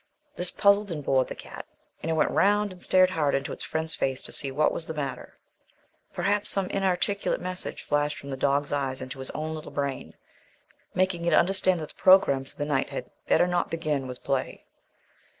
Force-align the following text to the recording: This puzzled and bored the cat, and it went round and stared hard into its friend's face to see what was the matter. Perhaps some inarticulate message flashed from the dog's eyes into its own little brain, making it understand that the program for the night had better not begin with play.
This 0.35 0.49
puzzled 0.49 0.89
and 0.91 1.03
bored 1.03 1.27
the 1.27 1.35
cat, 1.35 1.67
and 2.01 2.09
it 2.09 2.15
went 2.15 2.31
round 2.31 2.71
and 2.71 2.81
stared 2.81 3.11
hard 3.11 3.35
into 3.35 3.53
its 3.53 3.63
friend's 3.63 3.93
face 3.93 4.23
to 4.23 4.31
see 4.31 4.49
what 4.51 4.71
was 4.71 4.87
the 4.87 4.95
matter. 4.95 5.37
Perhaps 6.11 6.49
some 6.49 6.71
inarticulate 6.71 7.39
message 7.39 7.83
flashed 7.83 8.17
from 8.17 8.31
the 8.31 8.35
dog's 8.35 8.73
eyes 8.73 8.99
into 8.99 9.21
its 9.21 9.29
own 9.35 9.53
little 9.53 9.69
brain, 9.69 10.15
making 10.95 11.25
it 11.25 11.35
understand 11.35 11.79
that 11.81 11.89
the 11.89 11.93
program 12.01 12.43
for 12.43 12.57
the 12.57 12.65
night 12.65 12.89
had 12.89 13.11
better 13.27 13.45
not 13.45 13.69
begin 13.69 14.07
with 14.07 14.23
play. 14.23 14.65